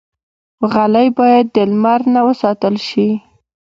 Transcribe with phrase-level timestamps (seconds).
[0.71, 3.09] غلۍ باید د لمر نه وساتل شي.